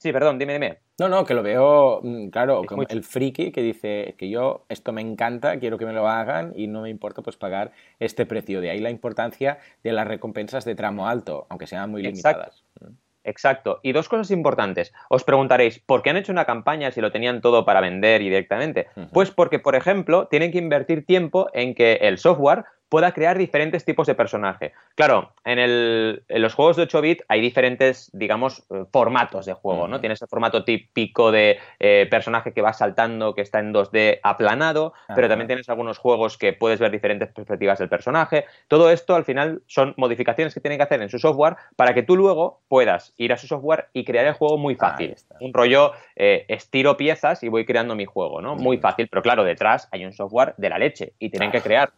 [0.00, 0.78] Sí, perdón, dime, dime.
[0.98, 4.94] No, no, que lo veo, mm, claro, como el friki que dice que yo esto
[4.94, 8.62] me encanta, quiero que me lo hagan y no me importa pues pagar este precio.
[8.62, 12.64] De ahí la importancia de las recompensas de tramo alto, aunque sean muy limitadas.
[12.80, 12.94] Mm.
[13.24, 13.80] Exacto.
[13.82, 14.94] Y dos cosas importantes.
[15.10, 18.30] Os preguntaréis, ¿por qué han hecho una campaña si lo tenían todo para vender y
[18.30, 18.86] directamente?
[19.12, 23.84] Pues porque, por ejemplo, tienen que invertir tiempo en que el software pueda crear diferentes
[23.84, 24.72] tipos de personaje.
[24.96, 30.00] Claro, en, los juegos de 8 bit hay diferentes, digamos, eh, formatos de juego, ¿no?
[30.00, 34.92] Tienes el formato típico de eh, personaje que va saltando, que está en 2D aplanado,
[35.14, 38.44] pero también tienes algunos juegos que puedes ver diferentes perspectivas del personaje.
[38.66, 42.02] Todo esto al final son modificaciones que tienen que hacer en su software para que
[42.02, 45.14] tú luego puedas ir a su software y crear el juego muy fácil.
[45.40, 48.56] Un rollo eh, estiro piezas y voy creando mi juego, ¿no?
[48.56, 51.92] Muy fácil, pero claro, detrás hay un software de la leche y tienen que crear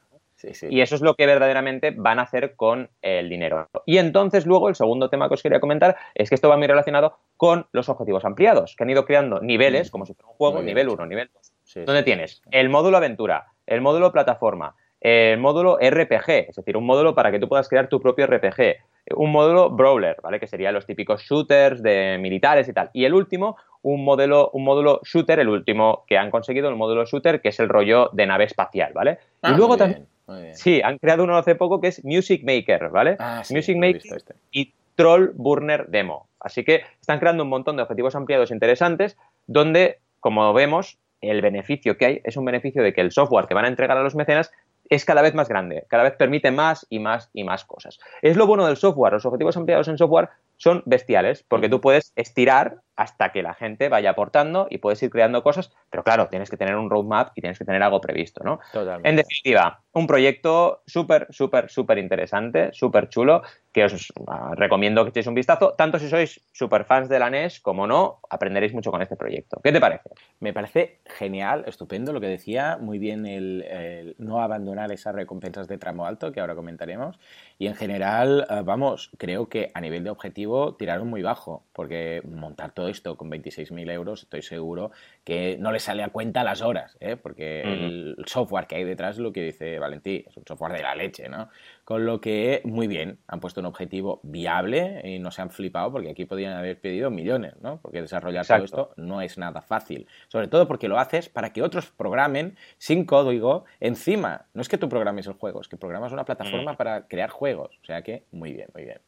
[0.68, 3.68] y eso es lo que verdaderamente van a hacer con el dinero.
[3.86, 6.66] Y entonces luego el segundo tema que os quería comentar es que esto va muy
[6.66, 10.62] relacionado con los objetivos ampliados, que han ido creando niveles, como si fuera un juego,
[10.62, 11.86] nivel 1, nivel 2.
[11.86, 17.14] Donde tienes el módulo aventura, el módulo plataforma, el módulo RPG, es decir, un módulo
[17.14, 18.76] para que tú puedas crear tu propio RPG,
[19.16, 20.38] un módulo brawler, ¿vale?
[20.38, 22.90] Que serían los típicos shooters de militares y tal.
[22.92, 27.04] Y el último, un modelo, un módulo shooter, el último que han conseguido, el módulo
[27.04, 29.18] shooter, que es el rollo de nave espacial, ¿vale?
[29.42, 30.06] y ah, luego también
[30.54, 33.16] Sí, han creado uno hace poco que es Music Maker, ¿vale?
[33.18, 34.34] Ah, Music Maker este.
[34.50, 36.28] y Troll Burner Demo.
[36.40, 41.96] Así que están creando un montón de objetivos ampliados interesantes donde, como vemos, el beneficio
[41.96, 44.14] que hay es un beneficio de que el software que van a entregar a los
[44.14, 44.50] mecenas
[44.88, 47.98] es cada vez más grande, cada vez permite más y más y más cosas.
[48.20, 50.28] Es lo bueno del software, los objetivos ampliados en software
[50.62, 55.10] son bestiales, porque tú puedes estirar hasta que la gente vaya aportando y puedes ir
[55.10, 58.44] creando cosas, pero claro, tienes que tener un roadmap y tienes que tener algo previsto,
[58.44, 58.60] ¿no?
[59.02, 64.12] En definitiva, un proyecto súper, súper, súper interesante, súper chulo, que os
[64.54, 68.20] recomiendo que echéis un vistazo, tanto si sois súper fans de la NES como no,
[68.28, 69.60] aprenderéis mucho con este proyecto.
[69.64, 70.10] ¿Qué te parece?
[70.40, 75.78] Me parece genial, estupendo lo que decía, muy bien el, no abandonar esas recompensas de
[75.78, 77.18] tramo alto, que ahora comentaremos,
[77.58, 82.22] y en general, ah, vamos, creo que a nivel de objetivo tiraron muy bajo, porque
[82.24, 84.90] montar todo esto con 26.000 euros, estoy seguro
[85.24, 87.16] que no le sale a cuenta las horas, ¿eh?
[87.16, 90.82] porque el software que hay detrás es lo que dice Valentí, es un software de
[90.82, 91.48] la leche, ¿no?
[91.84, 95.92] Con lo que, muy bien, han puesto un objetivo viable y no se han flipado
[95.92, 97.78] porque aquí podrían haber pedido millones, ¿no?
[97.80, 100.06] Porque desarrollar todo esto no es nada fácil.
[100.28, 104.46] Sobre todo porque lo haces para que otros programen sin código encima.
[104.54, 107.78] No es que tú programes el juego, es que programas una plataforma para crear juegos.
[107.82, 108.98] O sea que, muy bien, muy bien.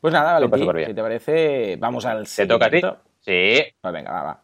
[0.00, 2.26] Pues nada, Valentín, si te parece, vamos al.
[2.26, 2.80] ¿Te toca a ti?
[3.20, 3.62] Sí.
[3.82, 4.42] Pues venga, va, va.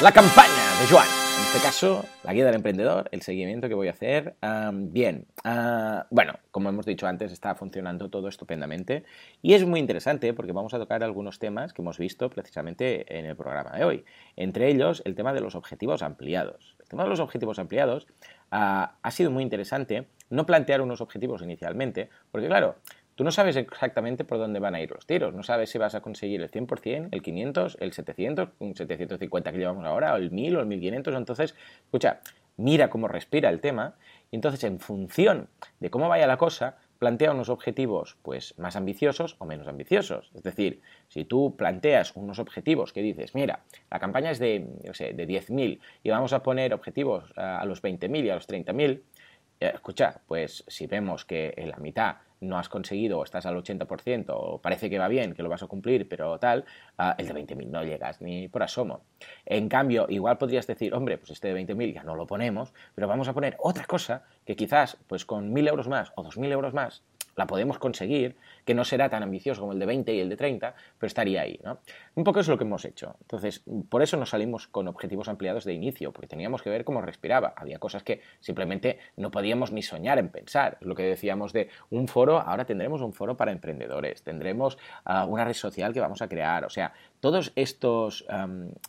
[0.00, 1.06] La campaña de Joan.
[1.38, 4.36] En este caso, la guía del emprendedor, el seguimiento que voy a hacer.
[4.72, 9.04] bien, ah, bueno, como hemos dicho antes, está funcionando todo estupendamente
[9.40, 13.26] y es muy interesante porque vamos a tocar algunos temas que hemos visto precisamente en
[13.26, 14.04] el programa de hoy.
[14.36, 16.76] Entre ellos, el tema de los objetivos ampliados.
[16.80, 18.06] El tema de los objetivos ampliados
[18.50, 22.76] ha sido muy interesante no plantear unos objetivos inicialmente, porque claro,
[23.14, 25.94] tú no sabes exactamente por dónde van a ir los tiros, no sabes si vas
[25.94, 30.30] a conseguir el 100%, el 500, el 700, un 750 que llevamos ahora, o el
[30.30, 32.20] 1000 o el 1500, entonces, escucha,
[32.58, 33.94] mira cómo respira el tema.
[34.30, 35.48] Y entonces en función
[35.80, 40.30] de cómo vaya la cosa, plantea unos objetivos pues más ambiciosos o menos ambiciosos.
[40.34, 44.94] Es decir, si tú planteas unos objetivos que dices, mira, la campaña es de, yo
[44.94, 48.48] sé, de 10.000 y vamos a poner objetivos a, a los 20.000 y a los
[48.48, 49.02] 30.000,
[49.60, 53.56] eh, escucha, pues si vemos que en la mitad no has conseguido o estás al
[53.56, 56.64] 80% o parece que va bien, que lo vas a cumplir, pero tal,
[56.96, 59.02] ah, el de 20.000 no llegas ni por asomo.
[59.44, 63.08] En cambio, igual podrías decir, hombre, pues este de 20.000 ya no lo ponemos, pero
[63.08, 66.72] vamos a poner otra cosa que quizás pues con 1.000 euros más o 2.000 euros
[66.72, 67.02] más
[67.36, 70.36] la podemos conseguir, que no será tan ambicioso como el de 20 y el de
[70.36, 71.60] 30, pero estaría ahí.
[71.62, 71.78] ¿no?
[72.16, 73.14] Un poco es lo que hemos hecho.
[73.20, 77.00] Entonces, por eso nos salimos con objetivos ampliados de inicio, porque teníamos que ver cómo
[77.00, 77.54] respiraba.
[77.56, 80.78] Había cosas que simplemente no podíamos ni soñar en pensar.
[80.80, 85.44] Lo que decíamos de un foro, ahora tendremos un foro para emprendedores, tendremos ah, una
[85.44, 86.64] red social que vamos a crear.
[86.64, 88.24] O sea, todos estos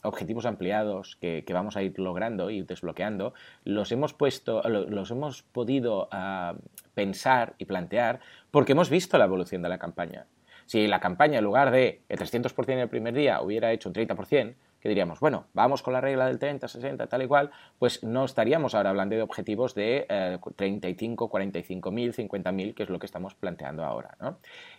[0.04, 6.08] objetivos ampliados que, vamos a ir logrando y desbloqueando, los hemos puesto, los hemos podido
[6.12, 6.56] ah,
[6.94, 8.20] pensar y plantear
[8.52, 10.26] porque hemos visto la evolución de la campaña.
[10.66, 13.96] Si la campaña, en lugar de el 300% en el primer día, hubiera hecho un
[13.96, 18.04] 30%, que diríamos, bueno, vamos con la regla del 30, 60, tal y cual, pues
[18.04, 22.90] no estaríamos ahora hablando de objetivos de eh, 35, 45 mil, 50 mil, que es
[22.90, 24.16] lo que estamos planteando ahora.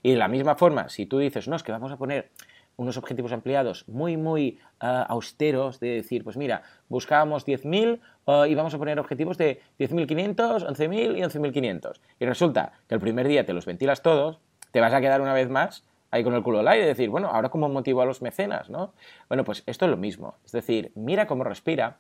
[0.03, 2.31] Y de la misma forma, si tú dices, no, es que vamos a poner
[2.77, 8.55] unos objetivos ampliados muy, muy eh, austeros, de decir, pues mira, buscábamos 10.000 uh, y
[8.55, 12.01] vamos a poner objetivos de 10.500, 11.000 y 11.500.
[12.19, 14.39] Y resulta que el primer día te los ventilas todos,
[14.71, 17.09] te vas a quedar una vez más ahí con el culo al aire y decir,
[17.09, 18.93] bueno, ahora cómo motivo a los mecenas, ¿no?
[19.29, 20.35] Bueno, pues esto es lo mismo.
[20.45, 21.99] Es decir, mira cómo respira,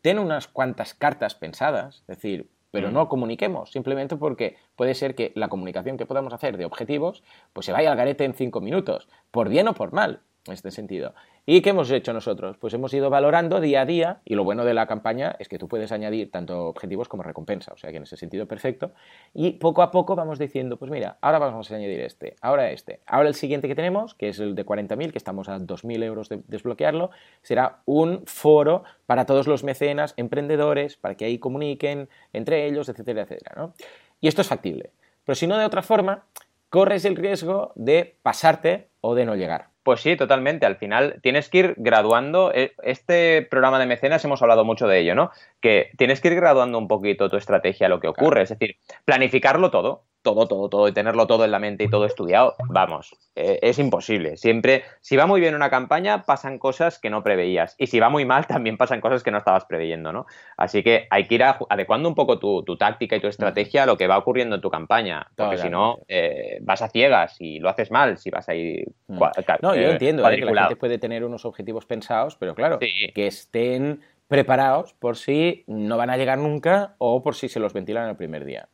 [0.00, 2.92] ten unas cuantas cartas pensadas, es decir, pero mm.
[2.92, 7.66] no comuniquemos, simplemente porque puede ser que la comunicación que podamos hacer de objetivos pues
[7.66, 11.14] se vaya al garete en cinco minutos, por bien o por mal, en este sentido.
[11.46, 12.56] ¿Y qué hemos hecho nosotros?
[12.58, 15.58] Pues hemos ido valorando día a día y lo bueno de la campaña es que
[15.58, 18.92] tú puedes añadir tanto objetivos como recompensa, o sea que en ese sentido perfecto.
[19.34, 23.00] Y poco a poco vamos diciendo, pues mira, ahora vamos a añadir este, ahora este.
[23.06, 26.28] Ahora el siguiente que tenemos, que es el de 40.000, que estamos a 2.000 euros
[26.28, 27.10] de desbloquearlo,
[27.42, 33.22] será un foro para todos los mecenas, emprendedores, para que ahí comuniquen entre ellos, etcétera,
[33.22, 33.54] etcétera.
[33.56, 33.74] ¿no?
[34.20, 34.90] Y esto es factible.
[35.24, 36.24] Pero si no de otra forma,
[36.68, 39.71] corres el riesgo de pasarte o de no llegar.
[39.82, 40.64] Pues sí, totalmente.
[40.64, 42.52] Al final tienes que ir graduando.
[42.54, 45.30] Eh, este programa de mecenas hemos hablado mucho de ello, ¿no?
[45.60, 48.42] Que tienes que ir graduando un poquito tu estrategia lo que ocurre.
[48.42, 52.06] Es decir, planificarlo todo todo, todo, todo y tenerlo todo en la mente y todo
[52.06, 54.36] estudiado, vamos, eh, es imposible.
[54.36, 57.74] Siempre, si va muy bien una campaña, pasan cosas que no preveías.
[57.78, 60.26] Y si va muy mal, también pasan cosas que no estabas preveyendo, ¿no?
[60.56, 63.96] Así que hay que ir adecuando un poco tu, táctica y tu estrategia a lo
[63.96, 65.26] que va ocurriendo en tu campaña.
[65.36, 68.86] Porque si no, eh, vas a ciegas y lo haces mal si vas a ir.
[69.08, 69.18] Mm.
[69.60, 73.26] No, yo eh, entiendo que la gente puede tener unos objetivos pensados, pero claro, que
[73.26, 74.00] estén
[74.32, 78.16] preparados por si no van a llegar nunca o por si se los ventilan el
[78.16, 78.66] primer día.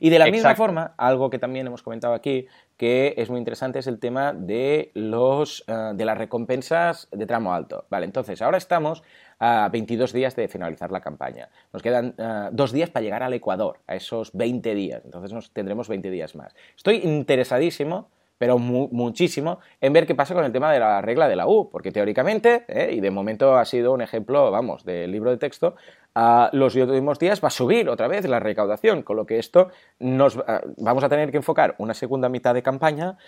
[0.00, 3.78] Y de la misma forma, algo que también hemos comentado aquí, que es muy interesante,
[3.78, 7.84] es el tema de, los, eh, de las recompensas de tramo alto.
[7.90, 9.04] Vale, entonces ahora estamos
[9.38, 11.48] a 22 días de finalizar la campaña.
[11.72, 15.02] Nos quedan eh, dos días para llegar al Ecuador, a esos 20 días.
[15.04, 16.56] Entonces nos tendremos 20 días más.
[16.76, 21.36] Estoy interesadísimo pero muchísimo, en ver qué pasa con el tema de la regla de
[21.36, 22.90] la U, porque teóricamente, ¿eh?
[22.92, 25.76] y de momento ha sido un ejemplo, vamos, del libro de texto,
[26.16, 29.70] a los últimos días va a subir otra vez la recaudación, con lo que esto
[29.98, 30.38] nos
[30.76, 33.18] vamos a tener que enfocar una segunda mitad de campaña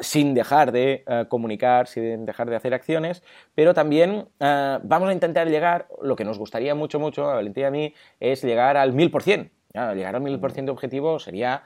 [0.00, 3.22] sin dejar de comunicar, sin dejar de hacer acciones,
[3.54, 7.66] pero también vamos a intentar llegar, lo que nos gustaría mucho, mucho, a Valentín y
[7.66, 9.50] a mí, es llegar al 1000%.
[9.94, 11.62] llegar al 1000% de objetivo sería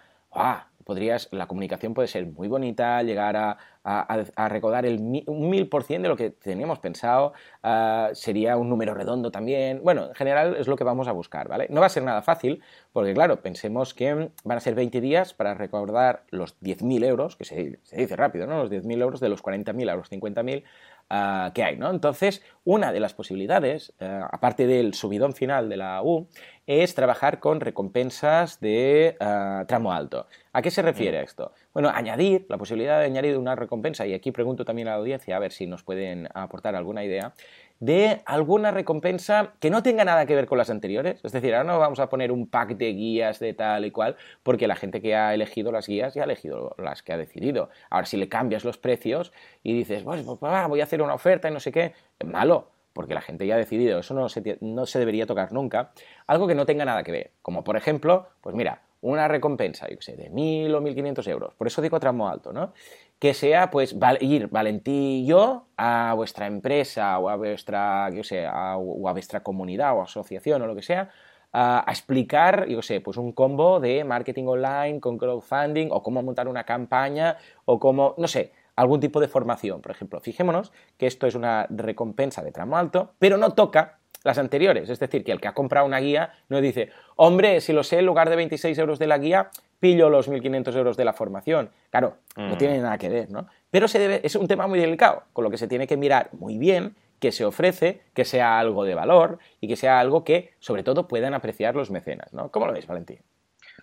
[0.89, 6.01] podrías, la comunicación puede ser muy bonita, llegar a, recaudar el, un mil por cien
[6.01, 9.83] de lo que teníamos pensado, ah, sería un número redondo también.
[9.85, 11.67] Bueno, en general es lo que vamos a buscar, ¿vale?
[11.69, 12.63] No va a ser nada fácil,
[12.95, 17.45] porque claro, pensemos que van a ser 20 días para recaudar los 10.000 euros, que
[17.45, 18.63] se, dice rápido, ¿no?
[18.63, 20.65] Los 10.000 euros de los 40.000 a los 50.000
[21.11, 21.91] Ah, que hay, ¿no?
[21.91, 26.29] Entonces, una de las posibilidades, eh, aparte del subidón final de la U,
[26.67, 30.27] es trabajar con recompensas de ah, tramo alto.
[30.53, 31.25] ¿A qué se refiere mm.
[31.25, 31.53] esto?
[31.73, 35.35] Bueno, añadir, la posibilidad de añadir una recompensa, y aquí pregunto también a la audiencia
[35.35, 37.33] a ver si nos pueden aportar alguna idea,
[37.81, 41.21] de alguna recompensa que no tenga nada que ver con las anteriores.
[41.25, 44.17] Es decir, ahora no vamos a poner un pack de guías de tal y cual,
[44.43, 47.71] porque la gente que ha elegido las guías ya ha elegido las que ha decidido.
[47.89, 51.49] Ahora, si le cambias los precios y dices, pues, pues voy a hacer una oferta
[51.49, 51.93] y no sé qué,
[52.25, 55.93] malo porque la gente ya ha decidido, eso no se, no se debería tocar nunca,
[56.27, 59.99] algo que no tenga nada que ver, como por ejemplo, pues mira, una recompensa, yo
[60.01, 62.73] sé, de 1.000 o 1.500 euros, por eso digo tramo alto, ¿no?
[63.21, 68.47] Que sea, pues, ir Valentí y yo a vuestra empresa o a vuestra, yo sé,
[68.47, 71.11] a, o a vuestra comunidad o asociación o lo que sea,
[71.53, 76.49] a, explicar, yo sé, pues un combo de marketing online con crowdfunding o cómo montar
[76.49, 79.83] una campaña o cómo, no sé, algún tipo de formación.
[79.83, 84.39] Por ejemplo, fijémonos que esto es una recompensa de tramo alto, pero no toca las
[84.39, 84.89] anteriores.
[84.89, 87.99] Es decir, que el que ha comprado una guía no dice, hombre, si lo sé,
[87.99, 91.71] en lugar de 26 euros de la guía, pillo los 1.500 euros de la formación.
[91.91, 92.59] Claro, no mm.
[92.59, 93.49] tiene nada que ver, ¿no?
[93.71, 96.31] Pero se debe, es un tema muy delicado, con lo que se tiene que mirar
[96.33, 100.53] muy bien que se ofrece, que sea algo de valor y que sea algo que,
[100.61, 102.53] sobre todo, puedan apreciar los mecenas, ¿no?
[102.53, 103.19] ¿Cómo lo veis, Valentín?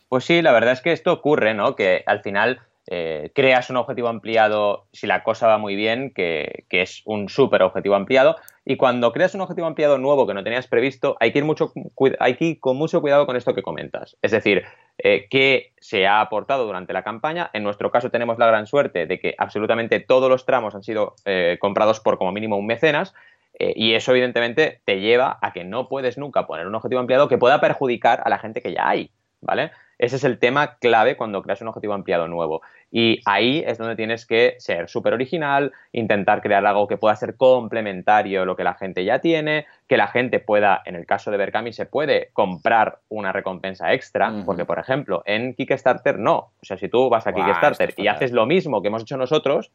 [0.07, 1.75] Pues sí, la verdad es que esto ocurre, ¿no?
[1.75, 6.65] Que al final eh, creas un objetivo ampliado si la cosa va muy bien, que,
[6.69, 8.35] es un súper objetivo ampliado.
[8.63, 11.71] Y cuando creas un objetivo ampliado nuevo que no tenías previsto, hay que ir, mucho,
[12.19, 14.17] hay que ir con mucho cuidado con esto que comentas.
[14.21, 14.63] Es decir,
[14.97, 17.49] eh, qué se ha aportado durante la campaña.
[17.53, 21.15] En nuestro caso tenemos la gran suerte de que absolutamente todos los tramos han sido
[21.25, 23.13] eh, comprados por como mínimo un mecenas.
[23.57, 27.37] y eso evidentemente te lleva a que no puedes nunca poner un objetivo ampliado que
[27.37, 29.11] pueda perjudicar a la gente que ya hay.
[29.41, 29.71] ¿Vale?
[29.97, 32.61] Ese es el tema clave cuando creas un objetivo ampliado nuevo.
[32.91, 37.35] Y ahí es donde tienes que ser súper original, intentar crear algo que pueda ser
[37.35, 41.31] complementario a lo que la gente ya tiene, que la gente pueda, en el caso
[41.31, 46.51] de Berkami, se puede comprar una recompensa extra, porque, por ejemplo, en Kickstarter no.
[46.61, 49.71] O sea, si tú vas a Kickstarter y haces lo mismo que hemos hecho nosotros,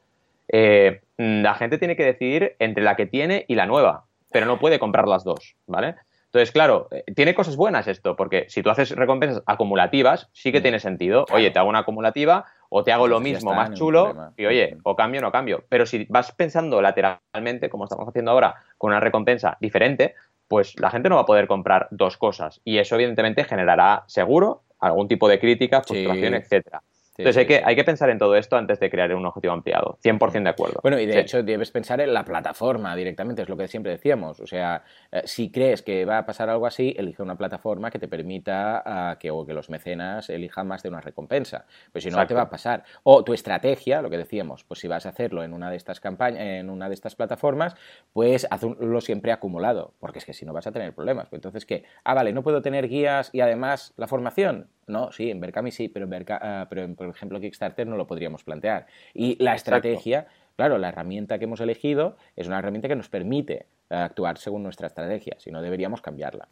[0.49, 4.59] eh, la gente tiene que decidir entre la que tiene y la nueva, pero no
[4.59, 5.95] puede comprar las dos, ¿vale?
[6.33, 10.61] Entonces, claro, eh, tiene cosas buenas esto, porque si tú haces recompensas acumulativas, sí que
[10.61, 10.63] mm.
[10.63, 11.27] tiene sentido.
[11.33, 14.95] Oye, te hago una acumulativa o te hago lo mismo, más chulo, y oye, o
[14.95, 15.65] cambio o no cambio.
[15.69, 20.15] Pero si vas pensando lateralmente, como estamos haciendo ahora, con una recompensa diferente,
[20.47, 22.61] pues la gente no va a poder comprar dos cosas.
[22.65, 26.81] Y eso, evidentemente, generará seguro algún tipo de crítica, frustración, etcétera.
[27.21, 29.99] Entonces hay, que, hay que pensar en todo esto antes de crear un objetivo ampliado.
[30.03, 30.81] 100% de acuerdo.
[30.83, 34.41] Bueno, y de hecho debes pensar en la plataforma directamente, es lo que siempre decíamos.
[34.41, 37.99] O sea, eh, si crees que va a pasar algo así, elige una plataforma que
[37.99, 41.67] te permita ah, que, o que los mecenas elijan más de una recompensa.
[41.93, 42.85] Pues si no, te va a pasar.
[43.03, 46.01] O tu estrategia, lo que decíamos, pues si vas a hacerlo en una de estas
[46.01, 47.75] campañas, en una de estas plataformas,
[48.13, 51.29] pues hazlo siempre acumulado, porque es que si no vas a tener problemas.
[51.29, 51.85] Pues entonces, ¿qué?
[52.05, 54.69] Ah, vale, no puedo tener guías y además la formación.
[54.91, 58.07] No, sí, en Berkami sí, pero en, ah, pero en, por ejemplo, Kickstarter no lo
[58.07, 58.87] podríamos plantear.
[59.15, 60.27] Y la estrategia,
[60.57, 64.63] claro, la herramienta que hemos elegido es una herramienta que nos permite eh, actuar según
[64.63, 66.49] nuestra estrategia, si no deberíamos cambiarla.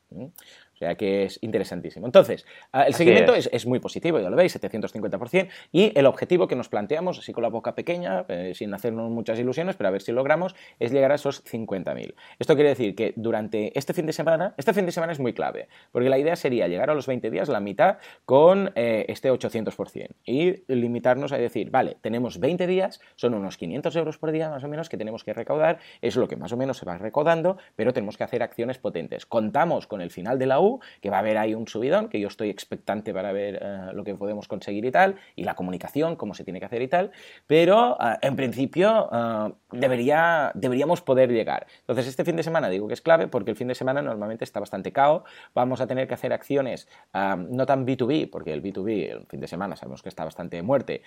[0.79, 2.07] O sea que es interesantísimo.
[2.07, 3.67] Entonces, ah, el seguimiento es.
[3.67, 7.49] muy positivo, ya lo veis, 750%, y el objetivo que nos planteamos, así con la
[7.49, 11.17] boca pequeña, eh, sin hacernos muchas ilusiones, pero a ver si logramos, es llegar a
[11.17, 12.15] esos 50.000.
[12.39, 15.33] Esto quiere decir que durante este fin de semana, este fin de semana es muy
[15.33, 19.33] clave, porque la idea sería llegar a los 20 días, la mitad, con eh, este
[19.33, 24.49] 800%, y limitarnos a decir, vale, tenemos 20 días, son unos 500 euros por día
[24.49, 26.97] más o menos que tenemos que recaudar, es lo que más o menos se va
[26.97, 29.27] recaudando, pero tenemos que hacer acciones potentes.
[29.27, 30.68] Contamos con el final de la U,
[31.01, 34.05] que va a haber ahí un subidón, que yo estoy expectante para ver eh, lo
[34.05, 37.11] que podemos conseguir y tal, y la comunicación, cómo se tiene que hacer y tal,
[37.47, 41.67] pero eh, en principio eh, debería, deberíamos poder llegar.
[41.81, 44.45] Entonces este fin de semana digo que es clave porque el fin de semana normalmente
[44.45, 49.11] está bastante cao, vamos a tener que hacer acciones no tan B2B, porque el B2B
[49.11, 51.03] el fin de semana sabemos que está bastante muerte,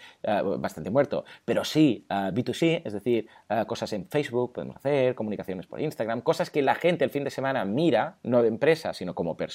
[0.57, 3.27] bastante muerto, pero sí B2C, es decir,
[3.67, 7.29] cosas en Facebook podemos hacer, comunicaciones por Instagram, cosas que la gente el fin de
[7.29, 9.50] semana mira, no de empresa, sino como persona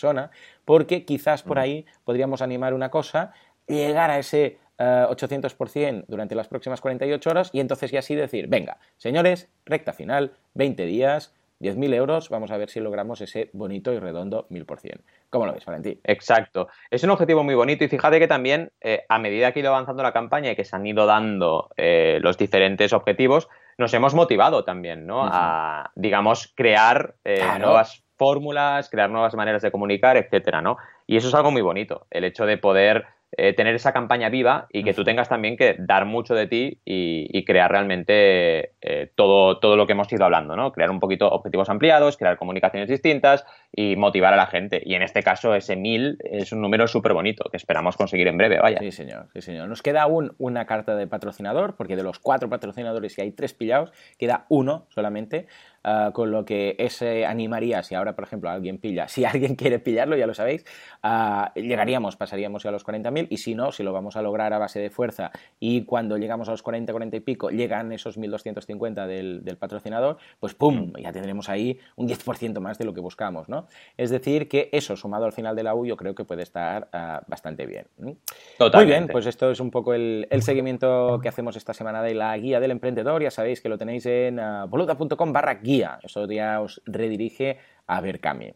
[0.65, 3.33] porque quizás por ahí podríamos animar una cosa,
[3.67, 8.47] llegar a ese 800% eh, durante las próximas 48 horas y entonces ya así decir,
[8.49, 13.93] venga, señores, recta final, 20 días, 10.000 euros, vamos a ver si logramos ese bonito
[13.93, 15.01] y redondo 1000%.
[15.31, 15.99] ¿Cómo lo ves, Valentín?
[16.05, 16.69] Exacto.
[16.91, 19.71] Es un objetivo muy bonito y fíjate que también eh, a medida que ha ido
[19.71, 24.15] avanzando la campaña y que se han ido dando eh, los diferentes objetivos, nos hemos
[24.15, 25.23] motivado también, ¿no?
[25.25, 27.15] A, digamos, crear
[27.59, 30.77] nuevas fórmulas, crear nuevas maneras de comunicar, etcétera, ¿no?
[31.07, 33.07] Y eso es algo muy bonito, el hecho de poder
[33.38, 36.81] eh, tener esa campaña viva y que tú tengas también que dar mucho de ti
[36.85, 40.72] y, crear realmente eh, todo, todo lo que hemos ido hablando, ¿no?
[40.72, 44.82] Crear un poquito objetivos ampliados, crear comunicaciones distintas y motivar a la gente.
[44.84, 48.39] Y en este caso ese 1000 es un número súper bonito que esperamos conseguir en
[48.39, 48.78] breve, vaya.
[48.80, 49.68] Sí, señor, sí, señor.
[49.68, 53.53] Nos queda aún una carta de patrocinador, porque de los cuatro patrocinadores y hay tres
[53.53, 55.47] pillados, queda uno solamente.
[55.89, 59.78] Ah, con lo que ese animaría, si ahora por ejemplo alguien pilla, si alguien quiere
[59.78, 60.64] pillarlo, ya lo sabéis,
[61.05, 64.53] ah, llegaríamos, pasaríamos ya a los 40.000 y si no, si lo vamos a lograr
[64.53, 68.18] a base de fuerza y cuando llegamos a los 40, 40 y pico llegan esos
[68.18, 70.93] 1.250 del, del patrocinador, pues ¡pum!
[71.01, 73.66] Ya tendremos ahí un 10% más de lo que buscamos, ¿no?
[73.97, 76.89] Es decir, que eso sumado al final de la U yo creo que puede estar
[76.93, 77.87] ah, bastante bien.
[77.99, 82.37] Muy bien, pues esto es un poco el, seguimiento que hacemos esta semana de la
[82.37, 83.22] guía del emprendedor.
[83.22, 88.53] Ya sabéis que lo tenéis en boluda.com barra guía eso ya os redirige a Berkami.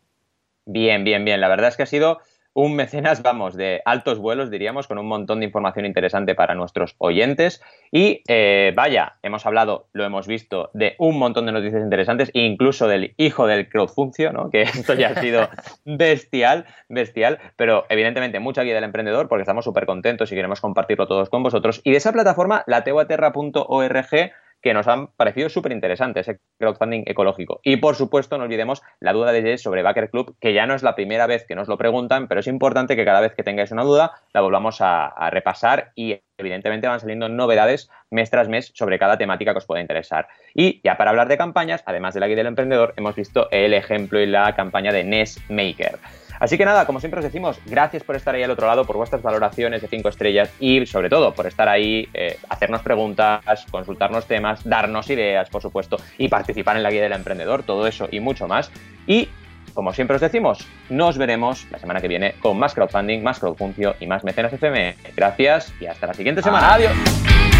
[0.66, 1.40] Bien, bien, bien.
[1.40, 2.20] La verdad es que ha sido
[2.52, 6.94] un mecenas, vamos, de altos vuelos, diríamos, con un montón de información interesante para nuestros
[6.98, 7.62] oyentes.
[7.92, 12.88] Y eh, vaya, hemos hablado, lo hemos visto, de un montón de noticias interesantes, incluso
[12.88, 14.50] del hijo del crowdfuncio, ¿no?
[14.50, 15.48] Que esto ya ha sido
[15.84, 21.06] bestial, bestial, pero evidentemente mucha guía del emprendedor, porque estamos súper contentos y queremos compartirlo
[21.06, 21.80] todos con vosotros.
[21.84, 24.32] Y de esa plataforma, lateguaterra.org
[24.62, 27.60] que nos han parecido súper interesantes, ese crowdfunding ecológico.
[27.62, 30.74] Y por supuesto, no olvidemos la duda de Jess sobre Backer Club, que ya no
[30.74, 33.42] es la primera vez que nos lo preguntan, pero es importante que cada vez que
[33.42, 38.72] tengáis una duda la volvamos a, repasar y evidentemente van saliendo novedades mes tras mes
[38.74, 40.26] sobre cada temática que os pueda interesar.
[40.54, 43.74] Y ya para hablar de campañas, además de la guía del emprendedor, hemos visto el
[43.74, 45.98] ejemplo y la campaña de Nest Maker.
[46.40, 48.96] Así que nada, como siempre os decimos, gracias por estar ahí al otro lado, por
[48.96, 54.26] vuestras valoraciones de 5 estrellas y sobre todo por estar ahí, eh, hacernos preguntas, consultarnos
[54.26, 58.20] temas, darnos ideas, por supuesto, y participar en la guía del emprendedor, todo eso y
[58.20, 58.70] mucho más.
[59.06, 59.28] Y
[59.74, 63.96] como siempre os decimos, nos veremos la semana que viene con más crowdfunding, más crowdfuncio
[64.00, 64.96] y más mecenas FM.
[65.14, 66.74] Gracias y hasta la siguiente semana.
[66.74, 67.59] Adiós.